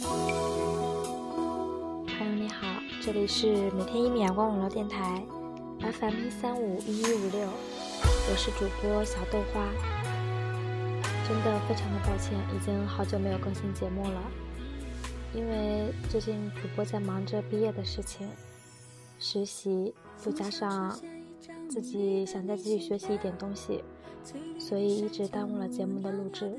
[0.00, 0.08] 朋
[2.26, 2.66] 友你好，
[3.02, 5.22] 这里是每天一米阳光网络电台
[5.80, 7.46] ，FM 一三五一一五六，
[8.00, 9.68] 我是主播小豆花。
[11.28, 14.22] 真的非常的抱歉，已经好久没有更新节目了，
[15.34, 18.26] 因为最近主播在忙着毕业的事情，
[19.18, 19.92] 实习，
[20.24, 20.98] 又加上
[21.68, 23.84] 自己想再继续学习一点东西，
[24.58, 26.58] 所以一直耽误了节目的录制。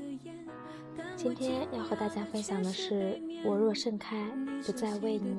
[1.16, 4.30] 今天要和大家分享的是：我若盛开，
[4.64, 5.36] 不再为你。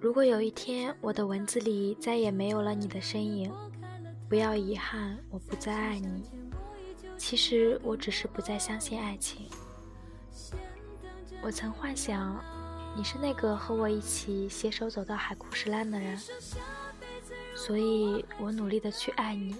[0.00, 3.52] 如果有一天我的文字里再也没有了你的身影，
[4.28, 6.24] 不要遗憾，我不再爱你。
[7.18, 9.46] 其实我只是不再相信爱情。
[11.42, 12.42] 我曾幻想。
[12.96, 16.20] 你是那个和我一起携手走到海枯石烂的人，
[17.56, 19.56] 所以我努力的去爱你，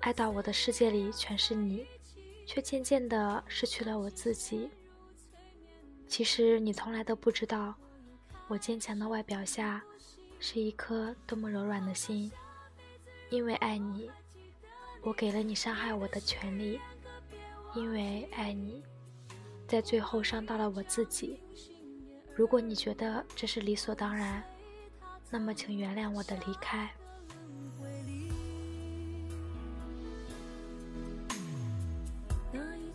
[0.00, 1.86] 爱到我的世界里全是你，
[2.46, 4.70] 却渐渐的失去了我自己。
[6.06, 7.74] 其实你从来都不知道，
[8.46, 9.82] 我坚强的外表下，
[10.38, 12.30] 是一颗多么柔软的心。
[13.30, 14.10] 因为爱你，
[15.02, 16.78] 我给了你伤害我的权利；
[17.74, 18.82] 因为爱你，
[19.66, 21.40] 在最后伤到了我自己。
[22.38, 24.40] 如果你觉得这是理所当然，
[25.28, 26.88] 那么请原谅我的离开。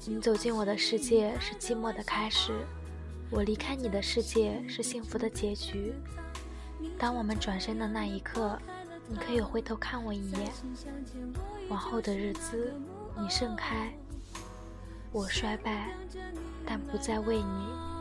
[0.05, 2.53] 你走进我的世界是寂寞的开始，
[3.29, 5.93] 我离开你的世界是幸福的结局。
[6.97, 8.57] 当我们转身的那一刻，
[9.09, 10.53] 你可以回头看我一眼。
[11.67, 12.73] 往后的日子，
[13.19, 13.93] 你盛开，
[15.11, 15.89] 我衰败，
[16.65, 17.92] 但不再为你。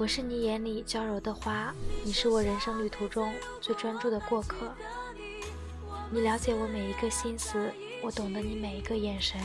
[0.00, 4.72] 我是你眼里娇柔的花，你是我人生旅途中最专注的过客。
[6.10, 7.70] 你了解我每一个心思，
[8.02, 9.38] 我懂得你每一个眼神。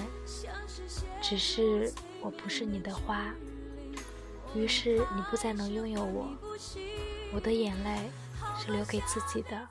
[1.22, 3.36] 只是我不是你的花，
[4.56, 6.34] 于是你不再能拥有我。
[7.34, 8.10] 我的眼泪
[8.58, 9.68] 是留给自己的，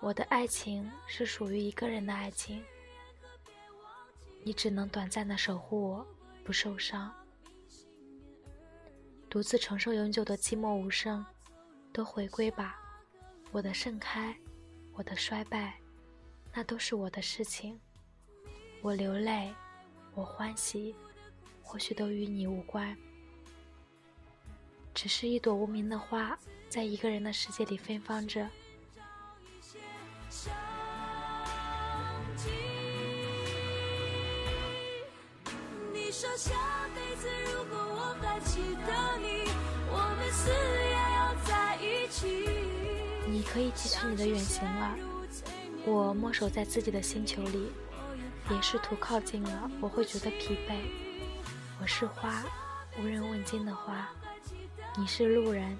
[0.00, 2.62] 我的爱情是属于一个人的爱情。
[4.42, 6.06] 你只能短暂的守护我，
[6.44, 7.10] 不受伤。
[9.34, 11.26] 独自承受永久的寂寞无声，
[11.92, 12.80] 都回归吧。
[13.50, 14.32] 我的盛开，
[14.92, 15.74] 我的衰败，
[16.52, 17.76] 那都是我的事情。
[18.80, 19.52] 我流泪，
[20.14, 20.94] 我欢喜，
[21.64, 22.96] 或许都与你无关。
[24.94, 28.48] 只是一朵无名的花，在一个人的世界里芬芳着。
[35.92, 36.54] 你说想
[37.14, 39.48] 下辈子如果我还记得你，
[39.90, 42.48] 我们死也要在一起。
[43.26, 44.96] 你可以继续你的远行了，
[45.86, 47.70] 我默守在自己的星球里，
[48.48, 50.74] 别试图靠近了，我会觉得疲惫。
[51.80, 52.42] 我是花，
[52.98, 54.08] 无人问津的花，
[54.96, 55.76] 你是路人，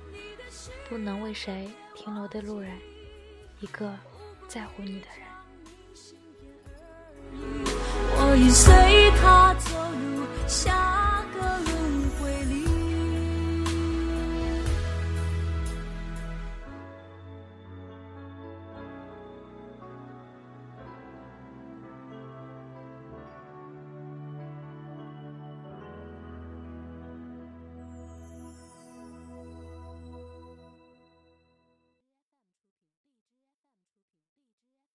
[0.89, 2.78] 不能为谁停留的路人，
[3.61, 3.93] 一个
[4.47, 5.27] 在乎你的人。
[8.17, 9.55] 我已随他。